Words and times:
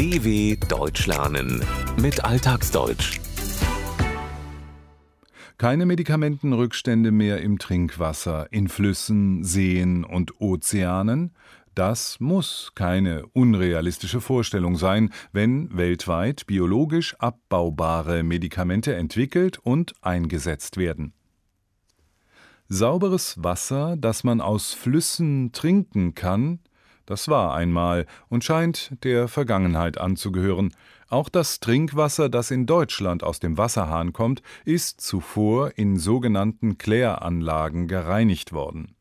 DW 0.00 0.56
Deutsch 0.66 1.06
lernen 1.06 1.62
mit 2.00 2.24
Alltagsdeutsch. 2.24 3.20
Keine 5.58 5.84
Medikamentenrückstände 5.84 7.10
mehr 7.10 7.42
im 7.42 7.58
Trinkwasser, 7.58 8.50
in 8.50 8.68
Flüssen, 8.68 9.44
Seen 9.44 10.04
und 10.04 10.40
Ozeanen? 10.40 11.34
Das 11.74 12.18
muss 12.18 12.72
keine 12.74 13.26
unrealistische 13.34 14.22
Vorstellung 14.22 14.76
sein, 14.76 15.12
wenn 15.32 15.76
weltweit 15.76 16.46
biologisch 16.46 17.14
abbaubare 17.18 18.22
Medikamente 18.22 18.94
entwickelt 18.94 19.58
und 19.58 19.92
eingesetzt 20.00 20.78
werden. 20.78 21.12
Sauberes 22.70 23.34
Wasser, 23.44 23.98
das 23.98 24.24
man 24.24 24.40
aus 24.40 24.72
Flüssen 24.72 25.52
trinken 25.52 26.14
kann, 26.14 26.60
das 27.10 27.28
war 27.28 27.54
einmal 27.54 28.06
und 28.28 28.44
scheint 28.44 28.92
der 29.02 29.26
Vergangenheit 29.26 29.98
anzugehören. 29.98 30.72
Auch 31.08 31.28
das 31.28 31.58
Trinkwasser, 31.58 32.28
das 32.28 32.52
in 32.52 32.66
Deutschland 32.66 33.24
aus 33.24 33.40
dem 33.40 33.58
Wasserhahn 33.58 34.12
kommt, 34.12 34.42
ist 34.64 35.00
zuvor 35.00 35.72
in 35.76 35.96
sogenannten 35.96 36.78
Kläranlagen 36.78 37.88
gereinigt 37.88 38.52
worden. 38.52 38.94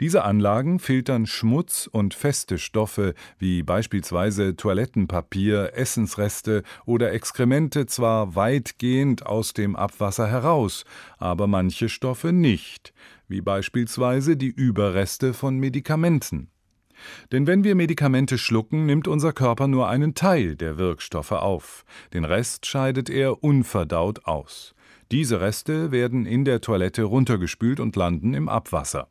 Diese 0.00 0.24
Anlagen 0.24 0.78
filtern 0.78 1.26
Schmutz 1.26 1.86
und 1.90 2.14
feste 2.14 2.56
Stoffe 2.58 3.12
wie 3.38 3.62
beispielsweise 3.62 4.56
Toilettenpapier, 4.56 5.72
Essensreste 5.74 6.62
oder 6.86 7.12
Exkremente 7.12 7.84
zwar 7.84 8.34
weitgehend 8.36 9.26
aus 9.26 9.52
dem 9.52 9.76
Abwasser 9.76 10.28
heraus, 10.28 10.84
aber 11.18 11.46
manche 11.46 11.88
Stoffe 11.90 12.32
nicht, 12.32 12.94
wie 13.28 13.42
beispielsweise 13.42 14.38
die 14.38 14.48
Überreste 14.48 15.34
von 15.34 15.58
Medikamenten. 15.58 16.53
Denn 17.32 17.46
wenn 17.46 17.64
wir 17.64 17.74
Medikamente 17.74 18.38
schlucken, 18.38 18.86
nimmt 18.86 19.08
unser 19.08 19.32
Körper 19.32 19.66
nur 19.68 19.88
einen 19.88 20.14
Teil 20.14 20.56
der 20.56 20.78
Wirkstoffe 20.78 21.32
auf, 21.32 21.84
den 22.12 22.24
Rest 22.24 22.66
scheidet 22.66 23.10
er 23.10 23.42
unverdaut 23.42 24.26
aus. 24.26 24.74
Diese 25.12 25.40
Reste 25.40 25.92
werden 25.92 26.26
in 26.26 26.44
der 26.44 26.60
Toilette 26.60 27.04
runtergespült 27.04 27.80
und 27.80 27.96
landen 27.96 28.34
im 28.34 28.48
Abwasser. 28.48 29.08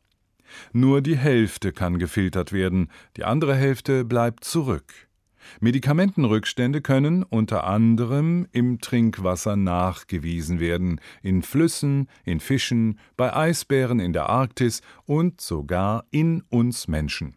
Nur 0.72 1.00
die 1.00 1.16
Hälfte 1.16 1.72
kann 1.72 1.98
gefiltert 1.98 2.52
werden, 2.52 2.90
die 3.16 3.24
andere 3.24 3.54
Hälfte 3.54 4.04
bleibt 4.04 4.44
zurück. 4.44 4.92
Medikamentenrückstände 5.60 6.80
können 6.80 7.22
unter 7.22 7.64
anderem 7.64 8.46
im 8.52 8.80
Trinkwasser 8.80 9.56
nachgewiesen 9.56 10.58
werden, 10.58 11.00
in 11.22 11.42
Flüssen, 11.42 12.08
in 12.24 12.40
Fischen, 12.40 12.98
bei 13.16 13.34
Eisbären 13.34 14.00
in 14.00 14.12
der 14.12 14.28
Arktis 14.28 14.80
und 15.04 15.40
sogar 15.40 16.06
in 16.10 16.42
uns 16.48 16.88
Menschen. 16.88 17.36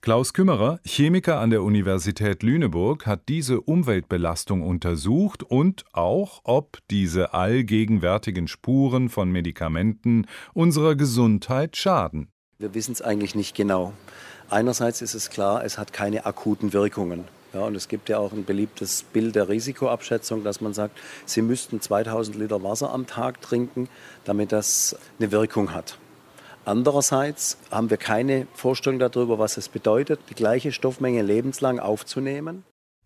Klaus 0.00 0.32
Kümmerer, 0.32 0.80
Chemiker 0.84 1.40
an 1.40 1.50
der 1.50 1.62
Universität 1.62 2.42
Lüneburg, 2.42 3.06
hat 3.06 3.28
diese 3.28 3.60
Umweltbelastung 3.60 4.62
untersucht 4.62 5.42
und 5.42 5.84
auch, 5.92 6.40
ob 6.44 6.78
diese 6.90 7.34
allgegenwärtigen 7.34 8.48
Spuren 8.48 9.08
von 9.08 9.30
Medikamenten 9.30 10.26
unserer 10.54 10.94
Gesundheit 10.94 11.76
schaden. 11.76 12.28
Wir 12.58 12.74
wissen 12.74 12.92
es 12.92 13.02
eigentlich 13.02 13.34
nicht 13.34 13.54
genau. 13.54 13.92
Einerseits 14.50 15.02
ist 15.02 15.14
es 15.14 15.30
klar, 15.30 15.64
es 15.64 15.78
hat 15.78 15.92
keine 15.92 16.26
akuten 16.26 16.72
Wirkungen. 16.72 17.24
Ja, 17.54 17.60
und 17.60 17.74
es 17.74 17.88
gibt 17.88 18.08
ja 18.08 18.18
auch 18.18 18.32
ein 18.32 18.44
beliebtes 18.44 19.02
Bild 19.02 19.34
der 19.34 19.48
Risikoabschätzung, 19.48 20.44
dass 20.44 20.60
man 20.60 20.74
sagt, 20.74 20.98
Sie 21.24 21.40
müssten 21.40 21.80
2000 21.80 22.36
Liter 22.36 22.62
Wasser 22.62 22.92
am 22.92 23.06
Tag 23.06 23.40
trinken, 23.40 23.88
damit 24.24 24.52
das 24.52 24.96
eine 25.18 25.32
Wirkung 25.32 25.72
hat. 25.72 25.98
Andererseits 26.68 27.56
haben 27.70 27.88
wir 27.88 27.96
keine 27.96 28.46
Vorstellung 28.52 28.98
darüber, 28.98 29.38
was 29.38 29.56
es 29.56 29.70
bedeutet, 29.70 30.20
die 30.28 30.34
gleiche 30.34 30.70
Stoffmenge 30.70 31.22
lebenslang 31.22 31.78
aufzunehmen. 31.78 32.62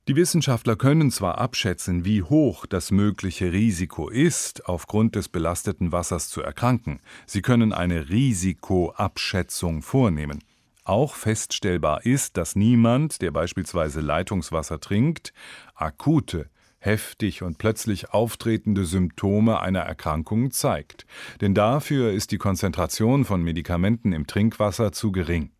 Die 0.08 0.16
Wissenschaftler 0.16 0.74
können 0.74 1.12
zwar 1.12 1.38
abschätzen, 1.38 2.04
wie 2.04 2.24
hoch 2.24 2.66
das 2.66 2.90
mögliche 2.90 3.52
Risiko 3.52 4.08
ist, 4.08 4.66
aufgrund 4.66 5.14
des 5.14 5.28
belasteten 5.28 5.92
Wassers 5.92 6.28
zu 6.28 6.42
erkranken, 6.42 6.98
sie 7.24 7.40
können 7.40 7.72
eine 7.72 8.08
Risikoabschätzung 8.08 9.82
vornehmen. 9.82 10.42
Auch 10.82 11.14
feststellbar 11.14 12.04
ist, 12.04 12.36
dass 12.36 12.56
niemand, 12.56 13.22
der 13.22 13.30
beispielsweise 13.30 14.00
Leitungswasser 14.00 14.80
trinkt, 14.80 15.32
akute 15.76 16.50
heftig 16.84 17.42
und 17.42 17.58
plötzlich 17.58 18.10
auftretende 18.10 18.84
Symptome 18.84 19.60
einer 19.60 19.80
Erkrankung 19.80 20.50
zeigt, 20.50 21.06
denn 21.40 21.54
dafür 21.54 22.12
ist 22.12 22.32
die 22.32 22.38
Konzentration 22.38 23.24
von 23.24 23.42
Medikamenten 23.42 24.12
im 24.12 24.26
Trinkwasser 24.26 24.92
zu 24.92 25.12
gering. 25.12 25.50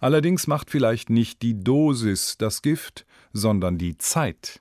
Allerdings 0.00 0.46
macht 0.46 0.70
vielleicht 0.70 1.10
nicht 1.10 1.42
die 1.42 1.58
Dosis 1.62 2.38
das 2.38 2.62
Gift, 2.62 3.06
sondern 3.32 3.78
die 3.78 3.98
Zeit. 3.98 4.60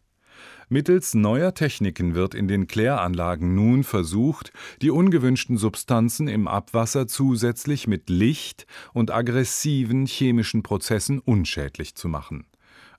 Mittels 0.69 1.13
neuer 1.13 1.53
Techniken 1.53 2.15
wird 2.15 2.33
in 2.33 2.47
den 2.47 2.65
Kläranlagen 2.65 3.53
nun 3.53 3.83
versucht, 3.83 4.51
die 4.81 4.89
ungewünschten 4.89 5.57
Substanzen 5.57 6.27
im 6.27 6.47
Abwasser 6.47 7.05
zusätzlich 7.05 7.87
mit 7.87 8.09
Licht 8.09 8.65
und 8.91 9.11
aggressiven 9.11 10.07
chemischen 10.07 10.63
Prozessen 10.63 11.19
unschädlich 11.19 11.93
zu 11.93 12.07
machen. 12.07 12.47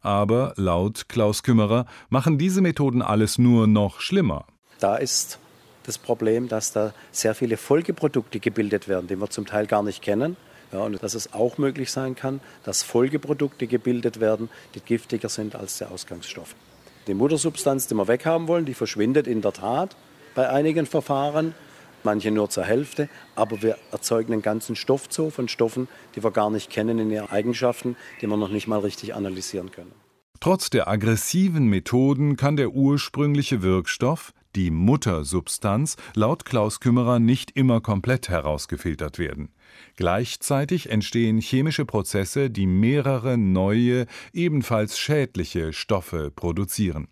Aber 0.04 0.52
laut 0.56 1.08
Klaus 1.08 1.42
Kümmerer 1.42 1.86
machen 2.10 2.36
diese 2.36 2.60
Methoden 2.60 3.00
alles 3.00 3.38
nur 3.38 3.66
noch 3.66 4.00
schlimmer. 4.00 4.44
Da 4.78 4.96
ist 4.96 5.38
das 5.84 5.96
Problem, 5.96 6.46
dass 6.46 6.72
da 6.72 6.92
sehr 7.10 7.34
viele 7.34 7.56
Folgeprodukte 7.56 8.38
gebildet 8.38 8.86
werden, 8.86 9.08
die 9.08 9.16
wir 9.16 9.30
zum 9.30 9.46
Teil 9.46 9.66
gar 9.66 9.82
nicht 9.82 10.02
kennen. 10.02 10.36
Ja, 10.72 10.80
und 10.80 11.02
dass 11.02 11.14
es 11.14 11.32
auch 11.32 11.56
möglich 11.56 11.90
sein 11.90 12.14
kann, 12.14 12.40
dass 12.64 12.82
Folgeprodukte 12.82 13.66
gebildet 13.66 14.20
werden, 14.20 14.50
die 14.74 14.80
giftiger 14.80 15.28
sind 15.30 15.56
als 15.56 15.78
der 15.78 15.90
Ausgangsstoff. 15.90 16.54
Die 17.06 17.14
Muttersubstanz, 17.14 17.86
die 17.86 17.94
wir 17.94 18.06
weghaben 18.06 18.46
wollen, 18.46 18.66
die 18.66 18.74
verschwindet 18.74 19.26
in 19.26 19.40
der 19.40 19.52
Tat 19.52 19.96
bei 20.34 20.50
einigen 20.50 20.84
Verfahren 20.84 21.54
manche 22.04 22.30
nur 22.30 22.50
zur 22.50 22.64
Hälfte, 22.64 23.08
aber 23.34 23.62
wir 23.62 23.76
erzeugen 23.92 24.32
einen 24.32 24.42
ganzen 24.42 24.76
Stoffzoo 24.76 25.30
von 25.30 25.48
Stoffen, 25.48 25.88
die 26.14 26.22
wir 26.22 26.30
gar 26.30 26.50
nicht 26.50 26.70
kennen 26.70 26.98
in 26.98 27.10
ihren 27.10 27.30
Eigenschaften, 27.30 27.96
die 28.20 28.26
wir 28.26 28.36
noch 28.36 28.50
nicht 28.50 28.68
mal 28.68 28.80
richtig 28.80 29.14
analysieren 29.14 29.70
können. 29.70 29.92
Trotz 30.40 30.68
der 30.68 30.88
aggressiven 30.88 31.68
Methoden 31.68 32.36
kann 32.36 32.56
der 32.56 32.70
ursprüngliche 32.70 33.62
Wirkstoff, 33.62 34.32
die 34.56 34.70
Muttersubstanz, 34.70 35.96
laut 36.14 36.44
Klaus 36.44 36.80
Kümmerer 36.80 37.18
nicht 37.18 37.52
immer 37.52 37.80
komplett 37.80 38.28
herausgefiltert 38.28 39.18
werden. 39.18 39.48
Gleichzeitig 39.96 40.90
entstehen 40.90 41.40
chemische 41.40 41.84
Prozesse, 41.84 42.50
die 42.50 42.66
mehrere 42.66 43.38
neue, 43.38 44.06
ebenfalls 44.32 44.98
schädliche 44.98 45.72
Stoffe 45.72 46.30
produzieren. 46.30 47.08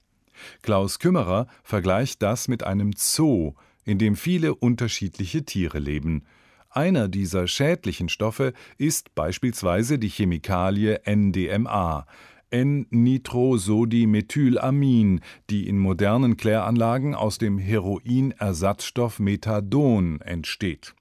Klaus 0.63 0.99
Kümmerer 0.99 1.47
vergleicht 1.63 2.23
das 2.23 2.49
mit 2.49 2.65
einem 2.65 2.93
Zoo, 2.97 3.55
in 3.85 3.99
dem 3.99 4.17
viele 4.17 4.55
unterschiedliche 4.55 5.45
Tiere 5.45 5.79
leben. 5.79 6.25
Einer 6.71 7.09
dieser 7.09 7.47
schädlichen 7.49 8.09
Stoffe 8.09 8.55
ist 8.79 9.15
beispielsweise 9.15 9.99
die 9.99 10.09
Chemikalie 10.09 11.03
NDMA, 11.05 12.07
N-Nitrosodimethylamin, 12.51 15.21
die 15.51 15.69
in 15.69 15.79
modernen 15.79 16.37
Kläranlagen 16.37 17.15
aus 17.15 17.39
dem 17.39 17.59
Heroinersatzstoff 17.59 19.19
Methadon 19.19 20.21
entsteht. 20.21 20.95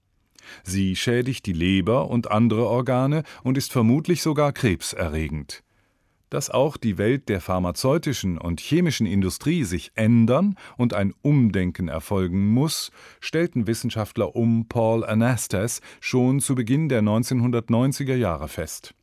Sie 0.63 0.96
schädigt 0.96 1.46
die 1.46 1.53
Leber 1.53 2.09
und 2.09 2.31
andere 2.31 2.68
Organe 2.68 3.24
und 3.44 3.58
ist 3.58 3.72
vermutlich 3.72 4.22
sogar 4.22 4.53
krebserregend 4.53 5.63
dass 6.31 6.50
auch 6.50 6.78
die 6.78 6.97
Welt 6.97 7.30
der 7.30 7.42
pharmazeutischen 7.42 8.40
und 8.40 8.59
chemischen 8.59 9.06
Industrie 9.06 9.64
sich 9.64 9.92
ändern 9.94 10.56
und 10.78 10.96
ein 10.96 11.14
Umdenken 11.22 11.90
erfolgen 11.90 12.47
muss, 12.47 12.90
stellten 13.19 13.68
Wissenschaftler 13.68 14.36
um 14.36 14.68
Paul 14.68 15.06
Anastas 15.06 15.81
schon 16.00 16.40
zu 16.40 16.56
Beginn 16.56 16.90
der 16.90 17.03
1990er 17.03 18.16
Jahre 18.16 18.47
fest. 18.47 18.96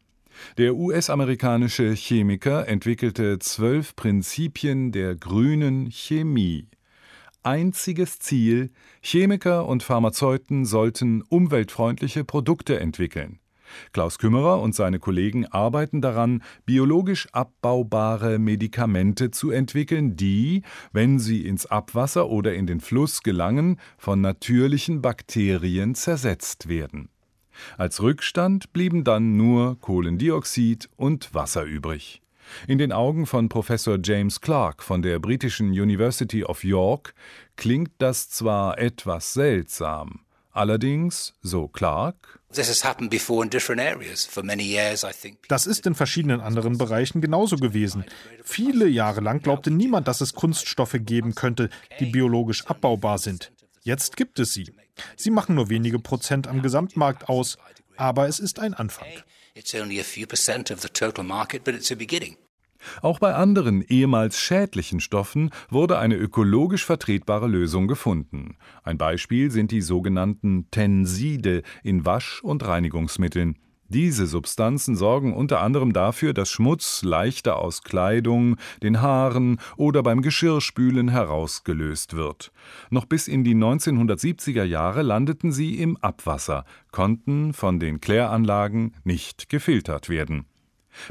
Der 0.56 0.74
US-amerikanische 0.74 1.92
Chemiker 1.92 2.66
entwickelte 2.66 3.38
zwölf 3.38 3.94
Prinzipien 3.94 4.90
der 4.90 5.14
grünen 5.14 5.90
Chemie. 5.90 6.68
Einziges 7.42 8.18
Ziel, 8.18 8.70
Chemiker 9.02 9.66
und 9.66 9.82
Pharmazeuten 9.82 10.64
sollten 10.64 11.22
umweltfreundliche 11.22 12.24
Produkte 12.24 12.80
entwickeln. 12.80 13.38
Klaus 13.92 14.18
Kümmerer 14.18 14.60
und 14.60 14.74
seine 14.74 14.98
Kollegen 14.98 15.46
arbeiten 15.46 16.00
daran, 16.00 16.42
biologisch 16.66 17.28
abbaubare 17.32 18.38
Medikamente 18.38 19.30
zu 19.30 19.50
entwickeln, 19.50 20.16
die, 20.16 20.62
wenn 20.92 21.18
sie 21.18 21.46
ins 21.46 21.66
Abwasser 21.66 22.28
oder 22.28 22.54
in 22.54 22.66
den 22.66 22.80
Fluss 22.80 23.22
gelangen, 23.22 23.78
von 23.96 24.20
natürlichen 24.20 25.02
Bakterien 25.02 25.94
zersetzt 25.94 26.68
werden. 26.68 27.08
Als 27.76 28.00
Rückstand 28.00 28.72
blieben 28.72 29.04
dann 29.04 29.36
nur 29.36 29.80
Kohlendioxid 29.80 30.88
und 30.96 31.34
Wasser 31.34 31.64
übrig. 31.64 32.22
In 32.66 32.78
den 32.78 32.92
Augen 32.92 33.26
von 33.26 33.48
Professor 33.48 33.98
James 34.02 34.40
Clark 34.40 34.82
von 34.82 35.02
der 35.02 35.18
britischen 35.18 35.68
University 35.68 36.44
of 36.44 36.64
York 36.64 37.14
klingt 37.56 37.90
das 37.98 38.30
zwar 38.30 38.78
etwas 38.78 39.34
seltsam, 39.34 40.20
Allerdings, 40.50 41.34
so 41.42 41.68
Clark, 41.68 42.40
das 45.48 45.66
ist 45.66 45.86
in 45.86 45.94
verschiedenen 45.94 46.40
anderen 46.40 46.78
Bereichen 46.78 47.20
genauso 47.20 47.56
gewesen. 47.56 48.04
Viele 48.42 48.88
Jahre 48.88 49.20
lang 49.20 49.42
glaubte 49.42 49.70
niemand, 49.70 50.08
dass 50.08 50.20
es 50.22 50.34
Kunststoffe 50.34 50.96
geben 50.98 51.34
könnte, 51.34 51.68
die 52.00 52.06
biologisch 52.06 52.66
abbaubar 52.66 53.18
sind. 53.18 53.52
Jetzt 53.82 54.16
gibt 54.16 54.38
es 54.38 54.52
sie. 54.54 54.72
Sie 55.16 55.30
machen 55.30 55.54
nur 55.54 55.68
wenige 55.68 55.98
Prozent 55.98 56.46
am 56.46 56.62
Gesamtmarkt 56.62 57.28
aus, 57.28 57.58
aber 57.96 58.28
es 58.28 58.38
ist 58.38 58.58
ein 58.58 58.74
Anfang. 58.74 59.06
Auch 63.02 63.18
bei 63.18 63.34
anderen 63.34 63.82
ehemals 63.82 64.38
schädlichen 64.40 65.00
Stoffen 65.00 65.50
wurde 65.70 65.98
eine 65.98 66.16
ökologisch 66.16 66.84
vertretbare 66.84 67.48
Lösung 67.48 67.88
gefunden. 67.88 68.56
Ein 68.82 68.98
Beispiel 68.98 69.50
sind 69.50 69.70
die 69.70 69.82
sogenannten 69.82 70.70
Tenside 70.70 71.62
in 71.82 72.04
Wasch- 72.04 72.42
und 72.42 72.66
Reinigungsmitteln. 72.66 73.56
Diese 73.90 74.26
Substanzen 74.26 74.96
sorgen 74.96 75.32
unter 75.32 75.62
anderem 75.62 75.94
dafür, 75.94 76.34
dass 76.34 76.50
Schmutz 76.50 77.02
leichter 77.02 77.56
aus 77.56 77.82
Kleidung, 77.82 78.56
den 78.82 79.00
Haaren 79.00 79.58
oder 79.78 80.02
beim 80.02 80.20
Geschirrspülen 80.20 81.08
herausgelöst 81.08 82.14
wird. 82.14 82.52
Noch 82.90 83.06
bis 83.06 83.28
in 83.28 83.44
die 83.44 83.54
1970er 83.54 84.64
Jahre 84.64 85.00
landeten 85.00 85.52
sie 85.52 85.80
im 85.80 85.96
Abwasser, 85.96 86.66
konnten 86.92 87.54
von 87.54 87.80
den 87.80 88.02
Kläranlagen 88.02 88.94
nicht 89.04 89.48
gefiltert 89.48 90.10
werden. 90.10 90.44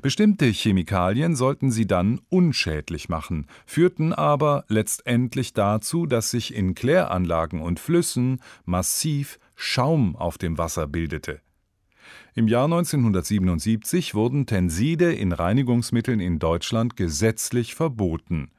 Bestimmte 0.02 0.46
Chemikalien 0.46 1.36
sollten 1.36 1.72
sie 1.72 1.88
dann 1.88 2.22
unschädlich 2.30 3.10
machen, 3.10 3.48
führten 3.66 4.14
aber 4.14 4.66
letztendlich 4.68 5.54
dazu, 5.54 6.06
dass 6.06 6.32
sich 6.32 6.54
in 6.54 6.76
Kläranlagen 6.76 7.62
und 7.62 7.80
Flüssen 7.80 8.42
massiv 8.66 9.40
Schaum 9.56 10.16
auf 10.16 10.38
dem 10.38 10.58
Wasser 10.58 10.88
bildete. 10.88 11.42
Im 12.36 12.48
Jahr 12.48 12.66
1977 12.66 14.14
wurden 14.14 14.46
Tenside 14.46 15.12
in 15.12 15.32
Reinigungsmitteln 15.32 16.20
in 16.20 16.38
Deutschland 16.38 16.96
gesetzlich 16.96 17.74
verboten. 17.74 18.52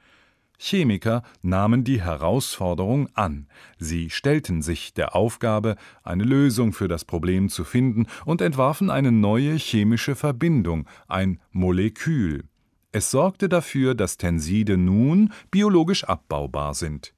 Chemiker 0.61 1.23
nahmen 1.41 1.85
die 1.85 2.01
Herausforderung 2.01 3.07
an. 3.15 3.47
Sie 3.77 4.09
stellten 4.09 4.61
sich 4.61 4.93
der 4.93 5.15
Aufgabe, 5.15 5.77
eine 6.03 6.25
Lösung 6.25 6.73
für 6.73 6.89
das 6.89 7.05
Problem 7.05 7.47
zu 7.47 7.63
finden 7.63 8.07
und 8.25 8.41
entwarfen 8.41 8.89
eine 8.89 9.11
neue 9.11 9.55
chemische 9.55 10.15
Verbindung, 10.15 10.85
ein 11.07 11.39
Molekül. 11.51 12.43
Es 12.91 13.09
sorgte 13.09 13.47
dafür, 13.47 13.95
dass 13.95 14.17
Tenside 14.17 14.75
nun 14.75 15.31
biologisch 15.49 16.03
abbaubar 16.03 16.73
sind. 16.73 17.13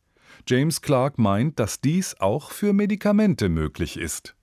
James 0.48 0.82
Clark 0.82 1.18
meint, 1.18 1.60
dass 1.60 1.82
dies 1.82 2.16
auch 2.20 2.52
für 2.52 2.74
Medikamente 2.74 3.50
möglich 3.50 3.98
ist. 3.98 4.36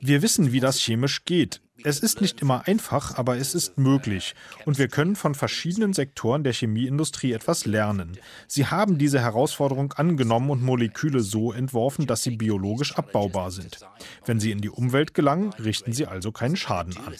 Wir 0.00 0.22
wissen, 0.22 0.52
wie 0.52 0.60
das 0.60 0.78
chemisch 0.78 1.24
geht. 1.24 1.63
Es 1.86 2.00
ist 2.00 2.22
nicht 2.22 2.40
immer 2.40 2.66
einfach, 2.66 3.18
aber 3.18 3.36
es 3.36 3.54
ist 3.54 3.76
möglich. 3.76 4.34
Und 4.64 4.78
wir 4.78 4.88
können 4.88 5.16
von 5.16 5.34
verschiedenen 5.34 5.92
Sektoren 5.92 6.42
der 6.42 6.54
Chemieindustrie 6.54 7.32
etwas 7.32 7.66
lernen. 7.66 8.16
Sie 8.48 8.64
haben 8.64 8.96
diese 8.96 9.20
Herausforderung 9.20 9.92
angenommen 9.92 10.48
und 10.48 10.62
Moleküle 10.62 11.20
so 11.20 11.52
entworfen, 11.52 12.06
dass 12.06 12.22
sie 12.22 12.36
biologisch 12.36 12.96
abbaubar 12.96 13.50
sind. 13.50 13.80
Wenn 14.24 14.40
sie 14.40 14.50
in 14.50 14.62
die 14.62 14.70
Umwelt 14.70 15.12
gelangen, 15.12 15.52
richten 15.62 15.92
sie 15.92 16.06
also 16.06 16.32
keinen 16.32 16.56
Schaden 16.56 16.96
an. 16.96 17.12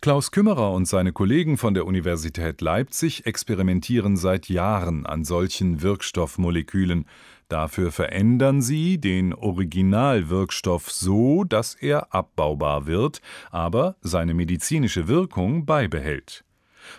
Klaus 0.00 0.30
Kümmerer 0.30 0.72
und 0.72 0.86
seine 0.86 1.12
Kollegen 1.12 1.58
von 1.58 1.74
der 1.74 1.86
Universität 1.86 2.60
Leipzig 2.60 3.26
experimentieren 3.26 4.16
seit 4.16 4.48
Jahren 4.48 5.04
an 5.06 5.24
solchen 5.24 5.82
Wirkstoffmolekülen. 5.82 7.06
Dafür 7.48 7.92
verändern 7.92 8.62
sie 8.62 8.98
den 8.98 9.34
Originalwirkstoff 9.34 10.90
so, 10.90 11.44
dass 11.44 11.74
er 11.74 12.14
abbaubar 12.14 12.86
wird, 12.86 13.20
aber 13.50 13.96
seine 14.00 14.34
medizinische 14.34 15.08
Wirkung 15.08 15.66
beibehält. 15.66 16.44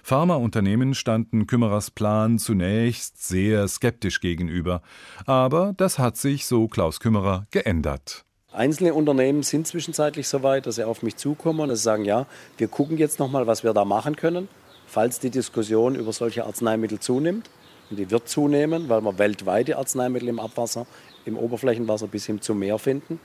Pharmaunternehmen 0.03 0.93
standen 0.93 1.47
Kümmerers 1.47 1.91
Plan 1.91 2.39
zunächst 2.39 3.23
sehr 3.23 3.67
skeptisch 3.67 4.19
gegenüber, 4.19 4.81
aber 5.25 5.73
das 5.77 5.99
hat 5.99 6.17
sich, 6.17 6.45
so 6.45 6.67
Klaus 6.67 6.99
Kümmerer, 6.99 7.47
geändert. 7.51 8.25
Einzelne 8.51 8.93
Unternehmen 8.93 9.43
sind 9.43 9.67
zwischenzeitlich 9.67 10.27
so 10.27 10.41
weit, 10.41 10.65
dass 10.65 10.75
sie 10.75 10.87
auf 10.87 11.03
mich 11.03 11.17
zukommen 11.17 11.69
und 11.69 11.75
sagen, 11.75 12.05
ja, 12.05 12.25
wir 12.57 12.67
gucken 12.67 12.97
jetzt 12.97 13.19
nochmal, 13.19 13.47
was 13.47 13.63
wir 13.63 13.73
da 13.73 13.83
machen 13.83 14.15
können, 14.15 14.47
falls 14.87 15.19
die 15.19 15.29
Diskussion 15.29 15.95
über 15.95 16.13
solche 16.13 16.45
Arzneimittel 16.45 16.99
zunimmt. 16.99 17.49
Und 17.89 17.97
die 17.97 18.09
wird 18.09 18.27
zunehmen, 18.27 18.89
weil 18.89 19.01
wir 19.01 19.17
weltweite 19.17 19.77
Arzneimittel 19.77 20.29
im 20.29 20.39
Abwasser, 20.39 20.85
im 21.25 21.37
Oberflächenwasser 21.37 22.07
bis 22.07 22.25
hin 22.25 22.41
zum 22.41 22.59
Meer 22.59 22.79
finden. 22.79 23.19